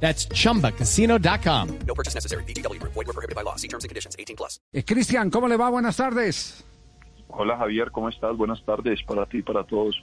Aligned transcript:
That's 0.00 0.28
chumbacasino.com. 0.28 1.68
No 1.86 1.94
purchase 1.94 2.14
necessary. 2.14 2.44
BGW. 2.44 2.80
Void 2.82 3.06
were 3.06 3.12
prohibited 3.12 3.34
by 3.34 3.42
law. 3.42 3.56
See 3.56 3.68
terms 3.68 3.84
and 3.84 3.88
conditions. 3.90 4.14
18 4.18 4.36
plus. 4.36 4.60
Eh, 4.72 4.84
Cristian, 4.84 5.30
¿cómo 5.30 5.48
le 5.48 5.56
va? 5.56 5.70
Buenas 5.70 5.96
tardes. 5.96 6.64
Hola 7.28 7.56
Javier, 7.58 7.90
¿cómo 7.90 8.08
estás? 8.08 8.36
Buenas 8.36 8.64
tardes 8.64 9.00
para 9.06 9.26
ti 9.26 9.38
y 9.38 9.42
para 9.42 9.64
todos. 9.64 9.96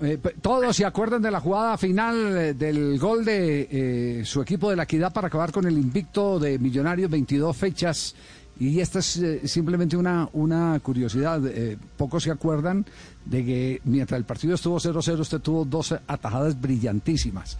Eh, 0.00 0.18
todos 0.42 0.74
se 0.74 0.84
acuerdan 0.84 1.22
de 1.22 1.30
la 1.30 1.38
jugada 1.40 1.78
final 1.78 2.36
eh, 2.36 2.54
del 2.54 2.98
gol 2.98 3.24
de 3.24 3.68
eh, 3.70 4.24
su 4.24 4.42
equipo 4.42 4.68
de 4.70 4.74
la 4.76 4.82
Equidad 4.84 5.12
para 5.12 5.28
acabar 5.28 5.52
con 5.52 5.66
el 5.66 5.74
invicto 5.78 6.38
de 6.40 6.58
Millonarios 6.58 7.10
22 7.10 7.56
fechas. 7.56 8.14
Y 8.58 8.80
esta 8.80 9.00
es 9.00 9.16
eh, 9.18 9.46
simplemente 9.46 9.96
una, 9.96 10.28
una 10.32 10.78
curiosidad. 10.80 11.40
eh, 11.46 11.76
pocos 11.96 12.22
se 12.24 12.30
acuerdan 12.30 12.84
de 13.24 13.44
que 13.44 13.80
mientras 13.84 14.18
el 14.18 14.24
partido 14.24 14.54
estuvo 14.54 14.78
0-0, 14.78 15.18
usted 15.20 15.40
tuvo 15.40 15.64
dos 15.64 15.92
atajadas 16.06 16.60
brillantísimas. 16.60 17.56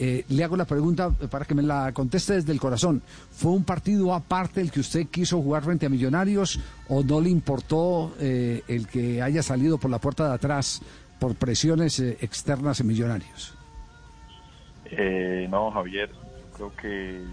Eh, 0.00 0.24
le 0.28 0.44
hago 0.44 0.56
la 0.56 0.64
pregunta 0.64 1.10
para 1.10 1.44
que 1.44 1.56
me 1.56 1.62
la 1.62 1.92
conteste 1.92 2.34
desde 2.34 2.52
el 2.52 2.60
corazón. 2.60 3.02
¿Fue 3.32 3.50
un 3.50 3.64
partido 3.64 4.14
aparte 4.14 4.60
el 4.60 4.70
que 4.70 4.78
usted 4.78 5.08
quiso 5.08 5.42
jugar 5.42 5.64
frente 5.64 5.86
a 5.86 5.88
Millonarios 5.88 6.60
o 6.88 7.02
no 7.02 7.20
le 7.20 7.30
importó 7.30 8.14
eh, 8.20 8.62
el 8.68 8.86
que 8.86 9.20
haya 9.20 9.42
salido 9.42 9.76
por 9.76 9.90
la 9.90 9.98
puerta 9.98 10.28
de 10.28 10.34
atrás 10.34 10.82
por 11.18 11.34
presiones 11.34 11.98
eh, 11.98 12.16
externas 12.20 12.78
en 12.78 12.86
Millonarios? 12.86 13.54
Eh, 14.84 15.48
no, 15.50 15.72
Javier, 15.72 16.10
creo 16.54 16.72
que 16.76 17.24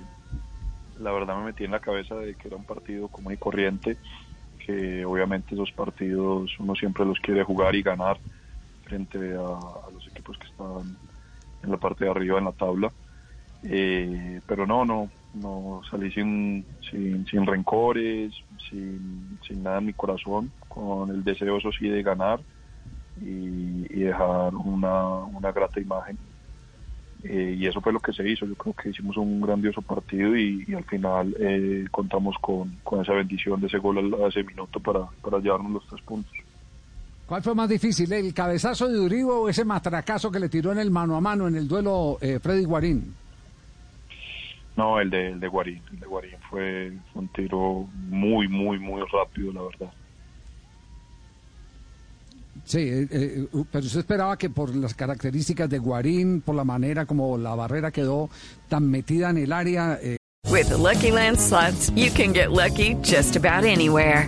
la 0.99 1.11
verdad 1.11 1.37
me 1.37 1.45
metí 1.45 1.65
en 1.65 1.71
la 1.71 1.79
cabeza 1.79 2.15
de 2.15 2.33
que 2.33 2.47
era 2.47 2.57
un 2.57 2.65
partido 2.65 3.09
común 3.09 3.33
y 3.33 3.37
corriente, 3.37 3.97
que 4.65 5.05
obviamente 5.05 5.53
esos 5.53 5.71
partidos 5.71 6.51
uno 6.59 6.73
siempre 6.73 7.05
los 7.05 7.19
quiere 7.19 7.43
jugar 7.43 7.75
y 7.75 7.83
ganar 7.83 8.17
frente 8.85 9.35
a, 9.35 9.87
a 9.87 9.91
los 9.93 10.07
equipos 10.07 10.35
que 10.39 10.47
están 10.47 10.97
en 11.65 11.71
la 11.71 11.77
parte 11.77 12.05
de 12.05 12.11
arriba 12.11 12.37
en 12.39 12.45
la 12.45 12.51
tabla. 12.51 12.91
Eh, 13.63 14.41
pero 14.47 14.67
no, 14.67 14.85
no, 14.85 15.09
no 15.33 15.81
salí 15.89 16.11
sin, 16.11 16.65
sin, 16.89 17.25
sin 17.25 17.45
rencores, 17.45 18.33
sin, 18.69 19.39
sin 19.45 19.63
nada 19.63 19.79
en 19.79 19.87
mi 19.87 19.93
corazón, 19.93 20.51
con 20.67 21.09
el 21.09 21.23
deseo, 21.23 21.57
eso 21.57 21.71
sí, 21.71 21.89
de 21.89 22.03
ganar 22.03 22.39
y, 23.21 23.99
dejar 24.05 24.53
una, 24.55 25.17
una 25.19 25.51
grata 25.51 25.79
imagen. 25.79 26.17
Eh, 27.23 27.55
y 27.57 27.65
eso 27.65 27.81
fue 27.81 27.91
lo 27.91 27.99
que 27.99 28.13
se 28.13 28.27
hizo. 28.29 28.45
Yo 28.45 28.55
creo 28.55 28.73
que 28.73 28.89
hicimos 28.89 29.17
un 29.17 29.41
grandioso 29.41 29.81
partido 29.81 30.37
y, 30.37 30.63
al 30.75 30.83
final 30.83 31.35
eh, 31.39 31.85
contamos 31.89 32.35
con, 32.39 32.77
con 32.83 33.01
esa 33.01 33.13
bendición 33.13 33.59
de 33.61 33.67
ese 33.67 33.79
gol 33.79 34.13
a 34.23 34.27
ese 34.27 34.43
minuto 34.43 34.79
para, 34.79 35.07
para 35.23 35.39
llevarnos 35.39 35.71
los 35.71 35.87
tres 35.87 36.01
puntos. 36.01 36.33
¿Cuál 37.27 37.41
fue 37.41 37.55
más 37.55 37.67
difícil, 37.67 38.11
el 38.13 38.33
cabezazo 38.33 38.87
de 38.87 38.99
Uribe 38.99 39.31
o 39.31 39.49
ese 39.49 39.65
matracazo 39.65 40.31
que 40.31 40.39
le 40.39 40.49
tiró 40.49 40.71
en 40.71 40.79
el 40.79 40.91
mano 40.91 41.15
a 41.15 41.21
mano 41.21 41.47
en 41.47 41.55
el 41.55 41.67
duelo 41.67 42.19
eh, 42.21 42.39
Freddy 42.39 42.65
Guarín? 42.65 43.15
No, 44.77 44.99
el 44.99 45.09
de, 45.09 45.29
el 45.29 45.39
de 45.39 45.47
Guarín. 45.47 45.81
El 45.91 45.99
de 45.99 46.05
Guarín 46.05 46.37
fue, 46.49 46.91
un 47.13 47.27
tiro 47.29 47.87
muy, 47.93 48.47
muy, 48.47 48.77
muy 48.77 49.01
rápido, 49.11 49.53
la 49.53 49.61
verdad. 49.61 49.93
Sí, 52.65 52.79
eh, 52.79 53.07
eh, 53.09 53.47
pero 53.71 53.85
usted 53.85 53.99
esperaba 53.99 54.37
que 54.37 54.49
por 54.49 54.75
las 54.75 54.93
características 54.93 55.69
de 55.69 55.79
Guarín, 55.79 56.41
por 56.41 56.55
la 56.55 56.63
manera 56.63 57.05
como 57.05 57.37
la 57.37 57.55
barrera 57.55 57.91
quedó 57.91 58.29
tan 58.67 58.89
metida 58.89 59.29
en 59.29 59.37
el 59.37 59.53
área, 59.53 59.99
eh, 60.01 60.17
With 60.49 60.67
the 60.69 60.77
Lucky 60.77 61.11
Land 61.11 61.39
slots, 61.39 61.91
you 61.95 62.11
can 62.11 62.31
get 62.31 62.51
lucky 62.51 62.95
just 63.01 63.35
about 63.35 63.65
anywhere. 63.65 64.27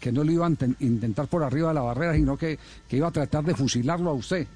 Que 0.00 0.10
no 0.10 0.24
lo 0.24 0.32
iba 0.32 0.46
a 0.46 0.50
inten- 0.50 0.76
intentar 0.80 1.26
por 1.28 1.42
arriba 1.42 1.68
de 1.68 1.74
la 1.74 1.82
barrera, 1.82 2.14
sino 2.14 2.36
que, 2.36 2.58
que 2.88 2.96
iba 2.96 3.08
a 3.08 3.12
tratar 3.12 3.44
de 3.44 3.54
fusilarlo 3.54 4.10
a 4.10 4.14
usted. 4.14 4.46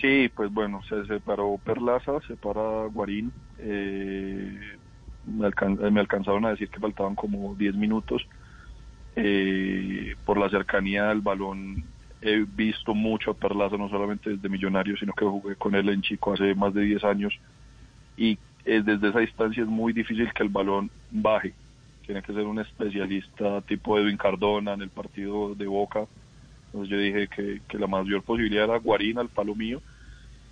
Sí, 0.00 0.28
pues 0.34 0.52
bueno, 0.52 0.82
se 0.88 1.06
separó 1.06 1.58
Perlaza, 1.64 2.20
se 2.26 2.36
para 2.36 2.86
Guarín. 2.86 3.30
eh, 3.58 4.58
me, 5.26 5.46
alcan- 5.46 5.78
me 5.90 6.00
alcanzaron 6.00 6.44
a 6.44 6.50
decir 6.50 6.68
que 6.68 6.80
faltaban 6.80 7.14
como 7.14 7.54
10 7.54 7.74
minutos. 7.76 8.26
Eh, 9.16 10.16
por 10.24 10.38
la 10.38 10.50
cercanía 10.50 11.04
del 11.04 11.20
balón 11.20 11.84
he 12.20 12.44
visto 12.56 12.94
mucho 12.94 13.30
a 13.30 13.34
Perlaza, 13.34 13.76
no 13.76 13.88
solamente 13.88 14.30
desde 14.30 14.48
Millonarios, 14.48 14.98
sino 14.98 15.12
que 15.12 15.24
jugué 15.24 15.54
con 15.56 15.74
él 15.74 15.88
en 15.90 16.02
Chico 16.02 16.32
hace 16.32 16.54
más 16.54 16.74
de 16.74 16.82
10 16.82 17.04
años. 17.04 17.32
Y 18.16 18.38
eh, 18.64 18.82
desde 18.84 19.10
esa 19.10 19.20
distancia 19.20 19.62
es 19.62 19.68
muy 19.68 19.92
difícil 19.92 20.32
que 20.32 20.42
el 20.42 20.48
balón 20.48 20.90
baje. 21.10 21.52
Tiene 22.06 22.22
que 22.22 22.32
ser 22.32 22.44
un 22.44 22.58
especialista 22.58 23.60
tipo 23.62 23.98
Edwin 23.98 24.16
Cardona 24.16 24.74
en 24.74 24.82
el 24.82 24.90
partido 24.90 25.54
de 25.54 25.66
Boca. 25.66 26.06
Entonces 26.66 26.90
yo 26.90 26.98
dije 26.98 27.28
que, 27.28 27.62
que 27.68 27.78
la 27.78 27.86
mayor 27.86 28.22
posibilidad 28.22 28.64
era 28.64 28.78
Guarín 28.78 29.18
al 29.18 29.28
palo 29.28 29.54
mío 29.54 29.80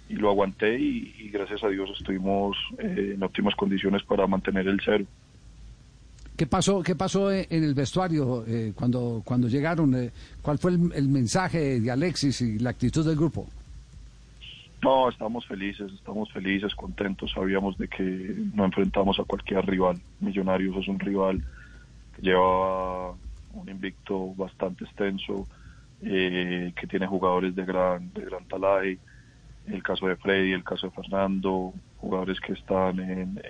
y 0.08 0.14
lo 0.14 0.30
aguanté 0.30 0.78
y, 0.78 1.30
gracias 1.32 1.64
a 1.64 1.68
Dios 1.68 1.90
estuvimos 1.96 2.56
eh, 2.78 3.12
en 3.14 3.22
óptimas 3.22 3.54
condiciones 3.54 4.02
para 4.02 4.26
mantener 4.26 4.68
el 4.68 4.80
cero. 4.84 5.04
¿Qué 6.36 6.46
pasó, 6.46 6.82
qué 6.82 6.94
pasó 6.94 7.30
eh, 7.30 7.46
en 7.50 7.64
el 7.64 7.74
vestuario 7.74 8.44
eh, 8.46 8.72
cuando, 8.74 9.22
cuando 9.24 9.48
llegaron? 9.48 9.94
eh, 9.94 10.10
¿Cuál 10.40 10.58
fue 10.58 10.72
el, 10.72 10.92
el 10.94 11.08
mensaje 11.08 11.80
de 11.80 11.90
Alexis 11.90 12.40
y 12.40 12.58
la 12.58 12.70
actitud 12.70 13.06
del 13.06 13.16
grupo? 13.16 13.48
No, 14.82 15.09
estamos 15.09 15.47
felices, 15.47 15.93
estamos 15.93 16.32
felices, 16.32 16.75
contentos. 16.75 17.31
Sabíamos 17.31 17.78
de 17.78 17.87
que 17.87 18.03
no 18.53 18.65
enfrentamos 18.65 19.20
a 19.20 19.25
cualquier 19.25 19.65
rival. 19.65 20.00
Millonarios 20.19 20.76
es 20.76 20.88
un 20.88 20.98
rival 20.98 21.41
que 22.16 22.22
lleva 22.22 23.12
un 23.12 23.69
invicto 23.69 24.34
bastante 24.34 24.84
extenso, 24.84 25.47
eh, 26.02 26.73
que 26.75 26.87
tiene 26.88 27.06
jugadores 27.06 27.55
de 27.55 27.64
gran, 27.64 28.12
de 28.12 28.25
gran 28.25 28.44
talaje. 28.49 28.99
El 29.69 29.84
caso 29.84 30.08
de 30.08 30.17
Freddy, 30.17 30.50
el 30.50 30.64
caso 30.64 30.88
de 30.88 30.96
Fernando, 30.96 31.73
jugadores 31.99 32.40
que 32.40 32.55
están 32.55 32.99
en 32.99 33.40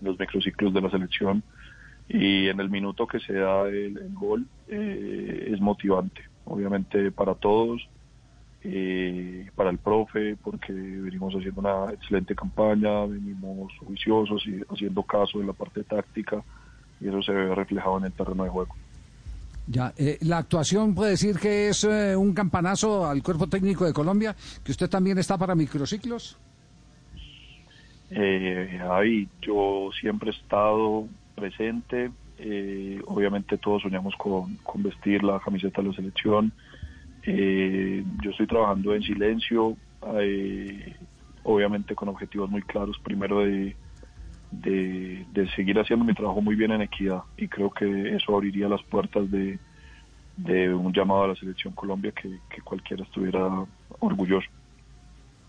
los 0.00 0.18
microciclos 0.18 0.74
de 0.74 0.80
la 0.80 0.90
selección. 0.90 1.44
Y 2.08 2.48
en 2.48 2.58
el 2.58 2.68
minuto 2.68 3.06
que 3.06 3.20
se 3.20 3.34
da 3.34 3.68
el, 3.68 3.96
el 3.96 4.14
gol 4.14 4.44
eh, 4.66 5.50
es 5.52 5.60
motivante, 5.60 6.22
obviamente 6.44 7.12
para 7.12 7.36
todos 7.36 7.88
eh, 8.64 9.48
para 9.54 9.70
el 9.70 9.78
profe, 9.78 10.36
porque 10.42 10.72
venimos 10.72 11.34
haciendo 11.34 11.60
una 11.60 11.92
excelente 11.92 12.34
campaña, 12.34 13.06
venimos 13.06 13.72
juiciosos 13.78 14.46
y 14.46 14.60
haciendo 14.70 15.02
caso 15.02 15.40
en 15.40 15.46
la 15.46 15.52
parte 15.52 15.82
táctica 15.82 16.42
y 17.00 17.08
eso 17.08 17.22
se 17.22 17.32
ve 17.32 17.54
reflejado 17.54 17.98
en 17.98 18.04
el 18.04 18.12
terreno 18.12 18.44
de 18.44 18.50
juego. 18.50 18.74
Ya, 19.66 19.92
eh, 19.96 20.18
la 20.22 20.38
actuación 20.38 20.94
puede 20.94 21.12
decir 21.12 21.38
que 21.38 21.68
es 21.68 21.84
eh, 21.84 22.16
un 22.16 22.34
campanazo 22.34 23.06
al 23.06 23.22
cuerpo 23.22 23.46
técnico 23.46 23.84
de 23.84 23.92
Colombia, 23.92 24.34
que 24.64 24.72
usted 24.72 24.90
también 24.90 25.18
está 25.18 25.38
para 25.38 25.54
microciclos. 25.54 26.36
Eh, 28.10 28.80
ahí 28.90 29.28
yo 29.40 29.90
siempre 30.00 30.30
he 30.30 30.34
estado 30.34 31.06
presente, 31.34 32.10
Eh, 32.42 32.98
obviamente 33.06 33.58
todos 33.58 33.82
soñamos 33.82 34.14
con, 34.16 34.56
con, 34.64 34.82
vestir 34.82 35.22
la 35.22 35.38
camiseta 35.40 35.82
de 35.82 35.88
la 35.88 35.94
selección. 35.94 36.52
Eh, 37.24 38.04
yo 38.22 38.30
estoy 38.30 38.46
trabajando 38.46 38.94
en 38.94 39.02
silencio, 39.02 39.76
eh, 40.20 40.94
obviamente 41.42 41.94
con 41.94 42.08
objetivos 42.08 42.50
muy 42.50 42.62
claros. 42.62 42.98
Primero 43.02 43.40
de, 43.40 43.76
de, 44.50 45.48
seguir 45.56 45.78
haciendo 45.78 46.04
mi 46.04 46.14
trabajo 46.14 46.40
muy 46.40 46.54
bien 46.54 46.72
en 46.72 46.82
equidad 46.82 47.22
y 47.36 47.48
creo 47.48 47.70
que 47.70 48.16
eso 48.16 48.34
abriría 48.34 48.68
las 48.68 48.82
puertas 48.84 49.30
de, 49.30 49.58
de 50.36 50.72
un 50.72 50.92
llamado 50.92 51.24
a 51.24 51.28
la 51.28 51.36
selección 51.36 51.74
Colombia 51.74 52.12
que, 52.12 52.38
que 52.48 52.62
cualquiera 52.62 53.04
estuviera 53.04 53.64
orgulloso. 53.98 54.48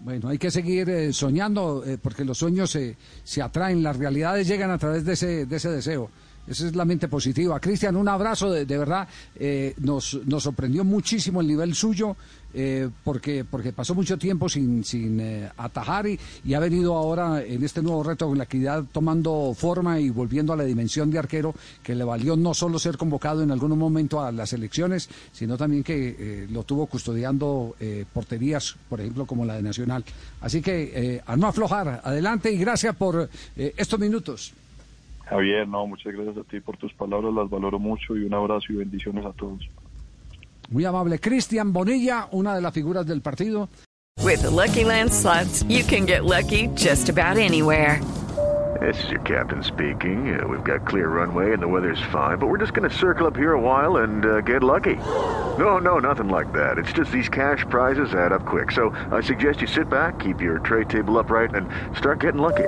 Bueno, 0.04 0.30
hay 0.30 0.40
que 0.40 0.50
seguir 0.50 0.90
eh, 0.90 1.14
soñando 1.14 1.84
eh, 1.86 1.98
porque 2.02 2.26
los 2.26 2.40
sueños 2.40 2.72
se, 2.72 2.98
se 3.24 3.42
atraen, 3.42 3.84
las 3.84 3.98
realidades 3.98 4.48
llegan 4.48 4.72
a 4.72 4.78
través 4.78 5.06
de 5.06 5.14
ese, 5.14 5.46
de 5.46 5.56
ese 5.56 5.70
deseo. 5.70 6.10
Esa 6.48 6.68
es 6.68 6.76
la 6.76 6.86
mente 6.86 7.08
positiva. 7.08 7.60
Cristian, 7.60 7.96
un 7.96 8.08
abrazo, 8.08 8.52
de, 8.52 8.66
de 8.66 8.78
verdad, 8.78 9.08
eh, 9.36 9.76
nos, 9.80 10.20
nos 10.26 10.44
sorprendió 10.44 10.84
muchísimo 10.84 11.40
el 11.40 11.48
nivel 11.48 11.76
suyo, 11.76 12.16
eh, 12.54 12.90
porque, 13.04 13.46
porque 13.46 13.72
pasó 13.72 13.96
mucho 13.96 14.18
tiempo 14.18 14.50
sin, 14.50 14.84
sin 14.84 15.20
eh, 15.22 15.50
atajar 15.56 16.08
y, 16.08 16.20
y, 16.44 16.54
ha 16.54 16.60
venido 16.60 16.98
ahora 16.98 17.42
en 17.42 17.64
este 17.64 17.82
nuevo 17.82 18.04
reto 18.04 18.28
con 18.28 18.38
la 18.38 18.44
actividad 18.44 18.84
tomando 18.92 19.54
forma 19.56 20.02
y 20.02 20.10
volviendo 20.10 20.52
a 20.52 20.58
la 20.58 20.66
dimensión 20.66 21.12
de 21.12 21.20
arquero, 21.20 21.54
que 21.84 21.96
le 21.96 22.04
valió 22.04 22.36
no 22.36 22.54
solo 22.54 22.80
ser 22.80 22.98
convocado 22.98 23.44
en 23.44 23.52
algún 23.52 23.78
momento 23.78 24.20
a 24.20 24.32
las 24.32 24.52
elecciones, 24.52 25.10
sino 25.32 25.58
también 25.58 25.84
que 25.84 26.48
lo 26.52 26.64
tuvo 26.64 26.88
custodiando 26.88 27.76
porterías, 28.12 28.76
por 28.90 29.00
ejemplo, 29.00 29.26
como 29.26 29.46
la 29.46 29.56
de 29.56 29.62
Nacional. 29.62 30.04
Así 30.42 30.62
que 30.62 31.22
a 31.26 31.38
no 31.38 31.48
aflojar, 31.48 32.02
adelante 32.04 32.52
y 32.52 32.58
gracias 32.58 32.96
por 32.96 33.30
estos 33.56 34.00
minutos. 34.00 34.54
Javier, 35.32 35.66
no, 35.66 35.88
muchas 35.88 36.14
gracias 36.14 36.38
a 36.38 36.44
ti 36.44 36.60
por 36.60 36.76
tus 36.76 36.94
palabras, 36.94 37.34
las 37.34 37.50
valoro 37.50 37.80
mucho 37.80 38.18
y 38.18 38.26
un 38.26 38.34
abrazo 38.34 38.74
y 38.74 38.76
bendiciones 38.76 39.26
a 39.26 39.32
todos. 39.32 39.62
Muy 40.70 40.84
amable. 40.84 41.20
Cristian 41.20 41.72
Bonilla, 41.72 42.28
una 42.32 42.54
de 42.54 42.62
las 42.62 42.74
figuras 42.74 43.06
del 43.06 43.22
partido. 43.22 43.70
With 44.22 44.42
the 44.42 44.50
Lucky 44.50 44.84
Land 44.84 45.12
slots, 45.12 45.64
you 45.70 45.84
can 45.84 46.06
get 46.06 46.26
lucky 46.26 46.68
just 46.76 47.10
about 47.10 47.38
anywhere. 47.38 48.02
This 48.82 49.04
is 49.04 49.10
your 49.10 49.22
captain 49.22 49.64
speaking. 49.64 50.38
Uh, 50.38 50.48
we've 50.48 50.64
got 50.64 50.88
clear 50.88 51.08
runway 51.08 51.54
and 51.54 51.62
the 51.62 51.68
weather's 51.68 52.02
fine, 52.12 52.38
but 52.38 52.48
we're 52.48 52.58
just 52.58 52.74
going 52.74 52.90
to 52.90 52.96
circle 52.96 53.26
up 53.26 53.38
here 53.38 53.54
a 53.54 53.60
while 53.60 53.98
and 53.98 54.26
uh, 54.26 54.42
get 54.42 54.64
lucky. 54.64 54.96
No, 55.58 55.78
no, 55.78 56.00
nothing 56.00 56.30
like 56.30 56.52
that. 56.54 56.78
It's 56.78 56.92
just 56.92 57.12
these 57.12 57.30
cash 57.30 57.64
prizes 57.70 58.14
add 58.14 58.32
up 58.32 58.46
quick. 58.46 58.72
So 58.72 58.90
I 59.12 59.22
suggest 59.22 59.62
you 59.62 59.68
sit 59.68 59.90
back, 59.90 60.20
keep 60.20 60.42
your 60.42 60.60
tray 60.60 60.84
table 60.84 61.18
upright, 61.18 61.54
and 61.56 61.70
start 61.98 62.20
getting 62.20 62.42
lucky. 62.42 62.68